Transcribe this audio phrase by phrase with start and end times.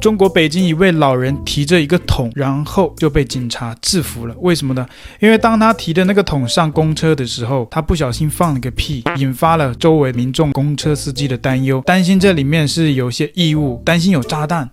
[0.00, 4.34] 中国北京一位老人提着一个桶，然后就被警察制服了。
[4.38, 4.86] 为什么呢？
[5.18, 14.70] 因为当他提着那个桶上公车的时候，他不小心放了个屁，引发了周围民众、公车司机的担忧，担心这里面是有些异物，担心有炸弹。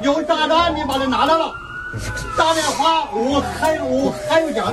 [0.00, 1.52] 有炸弹，你把它拿来了。
[2.36, 4.72] 打电话，我还我还有讲。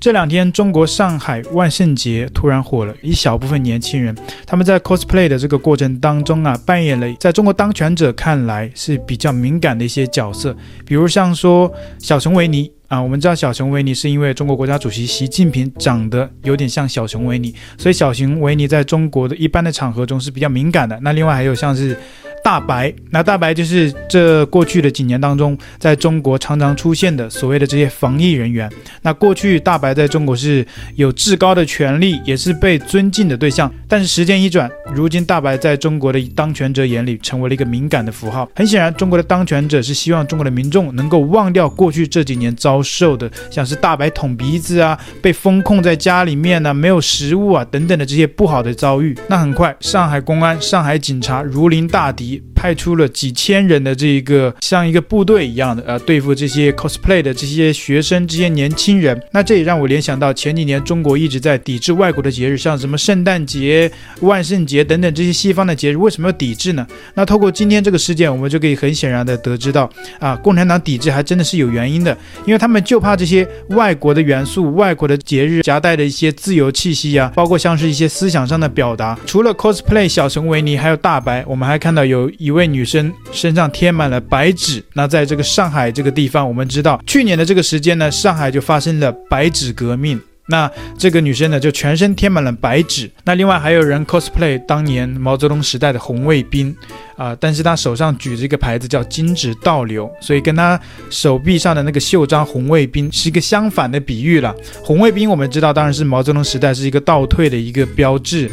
[0.00, 4.16] 这两天，中国上海万圣节突然火了，一小部分年轻人
[4.46, 12.72] 他们在 cosplay 的这个过程当中啊，扮演了在中国当权者看来是比较敏感的一些角色，比如像说小熊维尼。
[12.90, 20.98] 啊，我们知道小熊维尼是因为中国国家主席习近平长得有点像小熊维尼，所以小熊维尼在中国的一般的场合中是比较敏感的。
[21.00, 21.96] 那另外还有像是。
[22.42, 28.66] 大白，那大白就是这过去的几年当中，在中国常常出现的所谓的这些防疫人员。
[29.02, 30.66] 那过去大白在中国是
[30.96, 33.70] 有至高的权力，也是被尊敬的对象。
[33.86, 38.48] 但是时间一转，如今大白在中国的当权者眼里成为了一个敏感的符号。
[38.56, 49.16] 很显然，中国的当权者是希望中国的民众能够忘掉过去这几年遭瘦的，像是大白捅鼻子啊，被封控在家里面呢、没有食物啊等等的这些不好的遭遇。
[49.28, 52.42] 那很快，上海公安、上海警察如临大敌。
[52.60, 59.18] 派出了几千人的这一个像一个部队一样的呃，对付这些 cosplay 的这些学生、这些年轻人。
[59.32, 66.86] 那这也让我联想到前几年中国一直在抵制外国的节日，像什么圣诞节、万圣节等等这些西方的节日，为什么要抵制呢？
[67.14, 79.18] 那透过今天这个事件，我们就可以很显然的得知到啊，共产党抵制还真的是有原因的，因为他们就怕这些外国的元素、外国的节日夹带的一些自由气息啊，包括像是一些思想上的表达。
[79.24, 82.30] 除了 cosplay 小熊维尼，还有大白，我们还看到有。
[82.38, 84.82] 一一位女生身上贴满了白纸。
[84.94, 90.20] 那在这个上海这个地方，我们知道去年的这个时间呢，上海就发生了白纸革命。
[90.46, 93.08] 那这个女生呢，就全身贴满了白纸。
[93.24, 96.74] 那另外还有人 cosplay 当年毛泽东时代的红卫兵
[97.16, 104.52] 啊、但是他手上举着一个牌子叫“金纸倒流”，所以跟他手臂上的那个袖章“红卫兵”是一个相反的比喻了。
[104.82, 108.50] 红卫兵我们知道，当然是毛泽东时代是一个倒退的一个标志。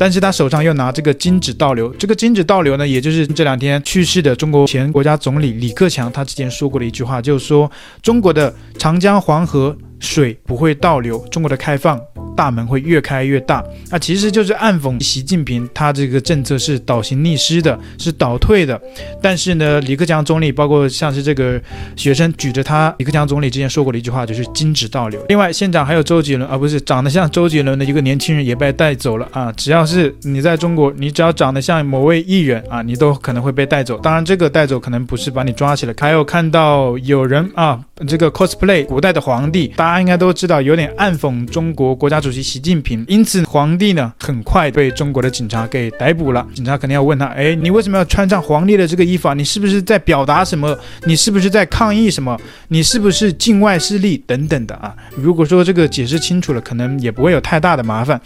[0.00, 12.00] 但是他手上又拿这个金纸倒流，这个金纸倒流呢，也就是这两天去世的中国前国家总理李克强，他之前说过的一句话，就是说中国的长江黄河水不会倒流，中国的开放。
[12.36, 18.80] 大门会越开越大，那其实就是暗讽习近平，他这个政策是倒行逆施的，是倒退的。
[19.20, 21.60] 但是呢，李克强总理，包括像是这个
[21.96, 25.24] 学生举着他李克强总理之前说过的一句话，就是禁止倒流。
[25.28, 29.52] 另外，现场还有周杰伦，而、啊、不是长得像周杰伦的一个年轻人也被带走了啊！
[29.52, 33.98] 只要是你在中国，你只要长得像某位艺人啊，你都可能会被带走。
[33.98, 42.30] 当然，这个带走可能不是把你抓起来，还有看到有人啊，这个 cosplay 古代的皇帝，大家应该都知道，有点暗讽中国国家主。
[42.30, 46.46] 席习近平，因此皇帝呢，很快被中国的警察给逮捕了。
[46.54, 49.34] 警察肯定要问他，哎，你为什么要穿上皇帝的这个衣服啊？
[49.34, 50.78] 你是不是在表达什么？
[51.06, 52.38] 你是不是在抗议什么？
[52.68, 54.94] 你是不是境外势力等等的啊？
[55.16, 58.20] 如果说这个解释清楚了，可能也不会有太大的麻烦，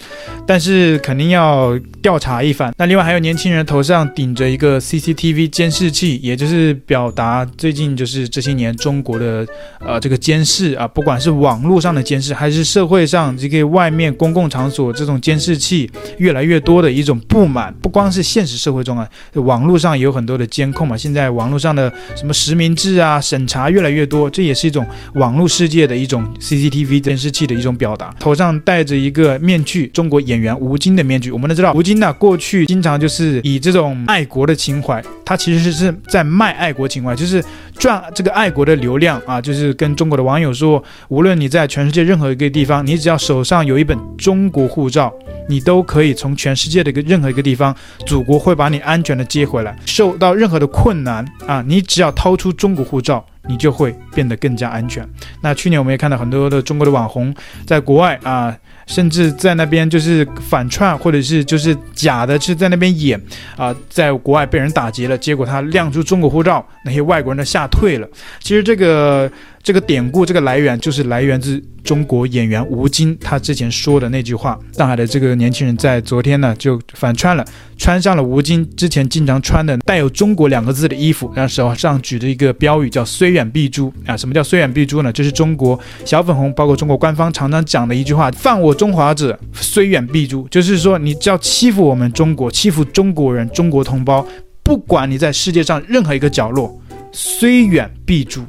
[0.47, 2.73] 但是肯定要调查一番。
[2.77, 9.47] 那另外还有年轻人头上顶着一个 CCTV 监视器，也就是表达最近就是这些年中国的
[9.79, 13.95] 呃这个监视啊，不管是网络上的监视，还是社会上这个外。
[13.95, 15.89] 面公共场所这种监视器
[16.19, 20.97] 越来越多的一种不满，不光是现实社会中啊，网络上也有很多的监控嘛。
[20.97, 28.13] 现在网络上的什么实名制啊，审查越来越多，这也是一种网络世界的一种 CCTV 监视器的一种表达。
[28.19, 31.31] 头上戴着一个面具，中国演员吴京的面具。
[31.31, 37.41] 我们都知道，吴京呢过去经常就是以这种爱国的情怀，他其实是是在卖爱国情怀，就是
[37.84, 43.84] 赚这个爱国的流量啊，就是跟中国的网友说，无论你在全世界任何一个地方，你只要手上有一。
[43.84, 45.12] 本中国护照，
[45.47, 49.77] 你都可以从全世界的一个任何一个地方，祖国会把你安全的接回来。
[49.84, 55.09] 受到任何的困难啊，你只要掏出中国护照，你就会变得更加安全。
[55.43, 57.34] 那去年我们也看到很多的中国的网红
[57.66, 58.56] 在国外啊，
[58.87, 63.21] 甚至在那边就是反串，或者是就是假的，是在那边演
[63.56, 68.09] 啊，在国外被人打劫了，结果他亮出中国护照，那些外国人都吓退了。
[68.41, 69.30] 其实这个。
[69.65, 74.61] 这个典故，这个来源就是来源自中国演员吴京他之前说的那句话。
[74.72, 77.43] 上海的这个年轻人在昨天呢就反串了，
[77.78, 84.15] 穿上了吴京之前经常穿的带有“中国”两个字的衣服，然后手上举着一个标语叫“虽远必诛”啊。
[84.15, 85.11] 什么叫“虽远必诛”呢？
[85.11, 94.27] 这是中国小粉红，包括中国官方常常讲的一句话：“犯我中华者，虽远必诛。”就是说，你只要欺负我们中国，欺负中国人、中国同胞，
[94.63, 96.78] 不管你在世界上任何一个角落，
[97.13, 98.43] 虽远必诛。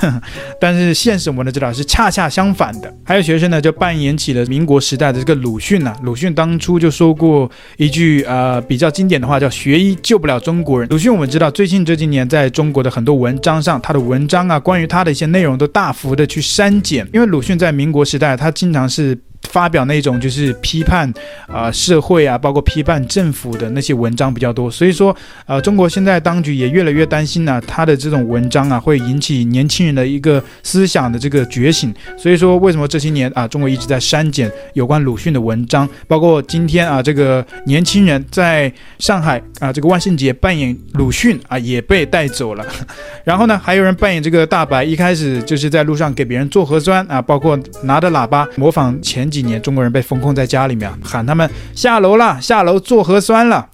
[0.60, 2.92] 但是现实我们都知道是恰恰相反的。
[3.04, 10.88] 还有学生呢，就扮演起了民国时代的这个鲁迅呐、鲁迅当初就说过一句呃比较经典的话，叫“学医救不了中国人”。
[10.90, 19.18] 鲁迅我们知道，最近这几年在中国的很多文章上，他的文章啊，关于他的一些内容都大幅的去删减，因为鲁迅在民国时代，他经常是。
[19.56, 21.10] 发表那种就是批判
[21.46, 25.16] 啊、社会啊，包括批判政府的那些文章比较多，所以说
[25.46, 42.66] 呃中国现在当局也越来越担心呢、他的这种文章啊会引起年轻人的一个思想的这个觉醒，所以说为什么这些年啊中国一直在删减有关鲁迅的文章，包括今天啊这个年轻人在上海啊这个万圣节扮演鲁迅啊也被带走了，
[43.24, 53.68] 然后呢还有人扮演这个大白，一开始就是在路上给别人做核酸啊，包括拿着喇叭模仿前几年中国人被封控在家里面，喊他们下楼了，下楼做核酸了。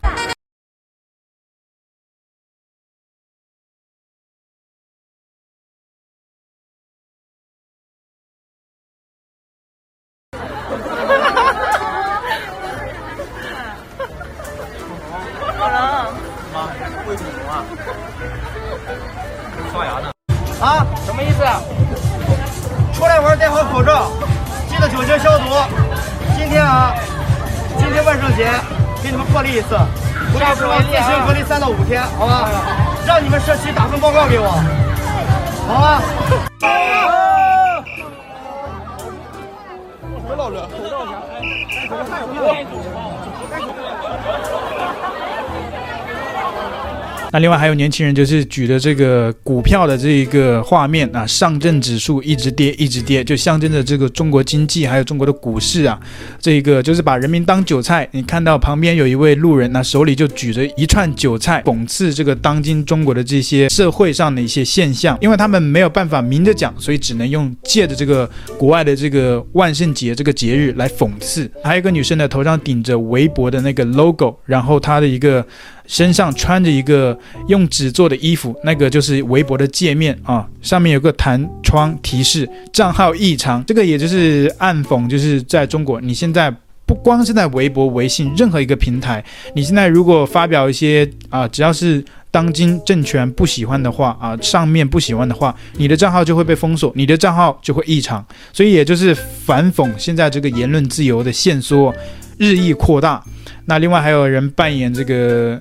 [26.52, 26.94] 天啊，
[27.78, 28.46] 今天万圣节
[29.02, 29.74] 给你们破例一次，
[30.34, 32.50] 回去之后自行隔离三到五天，好吧？
[33.06, 34.50] 让你们社区打份报告给我，
[35.66, 36.02] 好吧？
[40.28, 41.16] 别老了，口罩前。
[47.32, 55.98] 那另外还有年轻人，就是举着这个股票的这一个画面啊，上证指数一直跌，一直跌，就象征着这个中国经济还有中国的股市啊，
[56.38, 58.06] 这个就是把人民当韭菜。
[58.12, 65.16] 你看到旁边有一位路人，那手里就举着一串韭菜，讽刺这个当今中国的这些社会上的一些现象。
[65.22, 71.50] 因为他们没有办法明着讲，所以只能用借着这个国外的这个万圣节这个节日来讽刺。
[71.64, 75.42] 还有一个女生呢，头上顶着微博的那个 logo，然后她的一个。
[75.92, 77.16] 身上穿着一个
[77.48, 86.50] 用纸做的衣服，那个就是微博的界面啊，上面有个弹窗提示账号异常，这个也就是暗讽，就是在中国，你现在
[86.86, 89.22] 不光是在微博、微信任何一个平台，
[89.54, 98.24] 你现在如果发表一些啊，只要是当今政权不喜欢的话啊，上面不喜欢的话，你的账号就会被封锁，你的账号就会异常，
[98.54, 101.94] 所以也就是反讽现在这个言论自由的限缩
[102.38, 103.22] 日益扩大。
[103.66, 105.60] 那另外还有人扮演这个。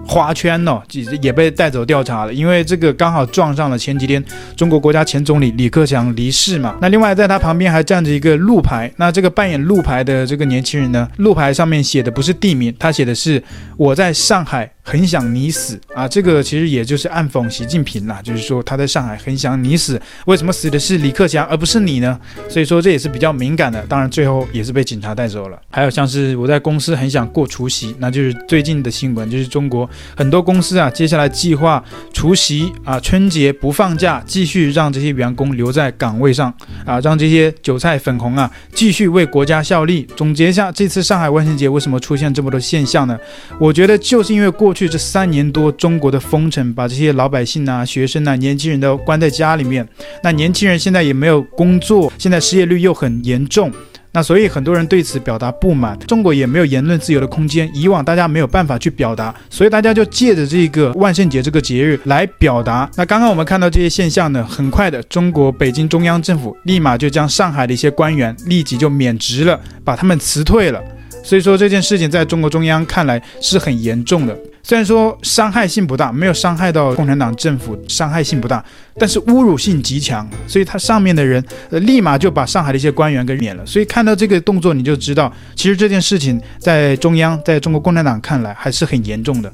[0.07, 0.81] 花圈哦，
[1.21, 4.21] 也被带走调查了，因为这个刚好撞上了前几天
[4.57, 6.75] 中国国家前总理李克强离世嘛。
[6.81, 13.41] 那另外在他旁边还站着一个路牌，那这个扮演路牌的这个年轻人呢，路牌上面写的不是地名，他写的是
[13.77, 16.07] 我在上海很想你死啊。
[16.07, 22.19] 这个其实也就是暗讽习近平啦，就是说他在上海很想你死，为什么死的是李克强而不是你呢？
[22.49, 25.57] 所以说这也是比较敏感的，当然最后也是被警察带走了。
[25.69, 29.89] 还有像是我在公司很想过除夕，那就是最近的新闻，就是中国。
[30.15, 31.83] 很多公司啊，接下来计划
[32.13, 36.53] 除夕啊、春节不放假，继续让这些员工留在岗位上
[36.85, 40.07] 啊，让这些韭菜粉红啊继续为国家效力。
[40.15, 43.17] 总结一下，这次上海万圣节为什么出现这么多现象呢？
[43.59, 49.87] 我觉得就是因为过去这三年多中国的封城，把这些老百姓啊、学生啊、年轻人都关在家里面。
[50.23, 53.71] 那年轻人现在也没有工作，现在失业率又很严重。
[54.13, 62.89] 那所以很多人对此表达不满，中国也没有言论自由的空间，以往大家没有办法去表达，所以大家就借着这个万圣节这个节日来表达。
[62.97, 70.81] 那刚刚我们看到这些现象呢，很快的，中国北京中央政府立马就将上海的一些官员立即就免职了，把他们辞退了。
[71.23, 74.37] 所以说这件事情在中国中央看来是很严重的。
[74.63, 78.63] 虽然说伤害性不大，没有伤害到共产党政府，伤害性不大，
[78.97, 83.65] 但是侮辱性极强，所以他上面的人呃立马就把上海的一些官员给免了。
[83.65, 89.51] 所以看到这个动作，你就知道，其实这件事情在中央，在中国共产党看来还是很严重的。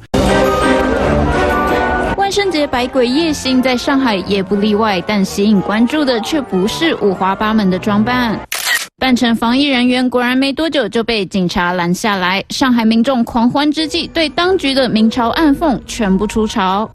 [2.17, 8.37] 万圣节百鬼夜行在上海也不例外，但吸引关注的却不是五花八门的装扮。
[8.99, 12.43] 扮成防疫人员，果然没多久就被警察拦下来。
[12.49, 16.89] 上海民众狂欢之际，对当局的明嘲暗讽全部出巢。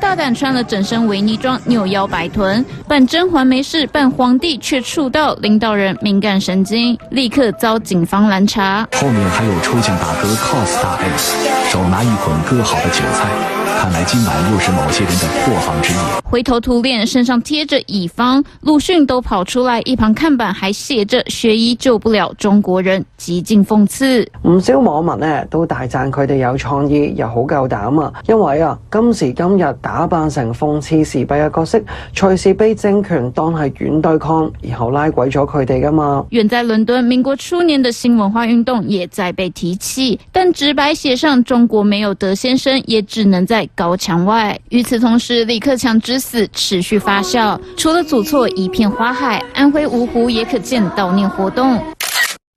[0.00, 8.88] 大胆穿了整身维尼装，扭腰摆臀，扮甄嬛没事，扮皇帝却触到领导人敏感神经，立刻遭警方拦查。
[8.92, 11.36] 后面还有抽奖大哥 cos 大 S，
[11.70, 13.55] 手拿一捆割好的韭菜。
[13.76, 15.98] 看来今晚又是某些人的破防之夜。
[16.24, 24.26] 灰头土脸，身上贴着乙方，鲁迅都跑出来，一旁看板还写着“学医救不了中国人”，极尽讽刺。
[24.44, 28.10] 唔少网民呢都大赞佢哋有创意又好够胆啊！
[28.26, 31.78] 因为啊，今时今日打扮成讽刺时弊嘅角色，
[32.14, 36.24] 随时被政权当系软对抗，然后拉鬼咗佢哋噶嘛。
[36.30, 44.58] 远在伦敦，民国初年的新文化运动也在被提起，但直白写上中国没有德先生，也只能在高墙外。
[44.68, 51.82] 与此同时，李克强之死持续发酵，除了祖厝一片花海，安徽芜湖也可见悼念活动。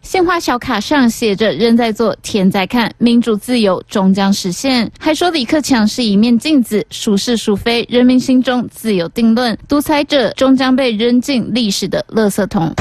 [0.01, 12.73] 鲜花小卡上写着“人在做，天在看，民主自由终将实现”，还说李克强是一面镜子，孰是孰非，人民心中自有定论，独裁者终将被扔进历史的垃圾桶。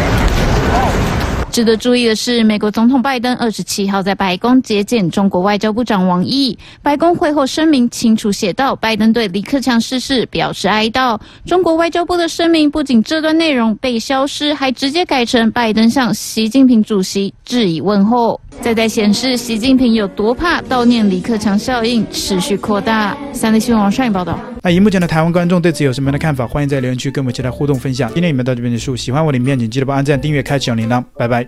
[1.58, 6.56] 值得注意的是，美国总统拜登二十七号在白宫接见中国外交部长王毅。
[6.84, 11.18] 白宫会后声明清楚写道，拜登对李克强逝世表示哀悼。
[11.44, 23.18] 中国外交部的声明不仅这段内容被消失，还直接改成拜登向习近平主席致以问候，再在显示习近平有多怕悼念李克强效应持续扩大。
[23.32, 24.38] 三立新闻网上一报道。
[24.62, 26.46] 那荧幕前的台湾观众对此有什么样的看法？
[26.46, 28.08] 欢迎在留言区跟我们一起来互动分享。
[28.14, 31.02] 今天你们到这边结束，喜欢我的影片，请记得帮按赞、订阅、开启小铃铛。
[31.16, 31.47] 拜拜。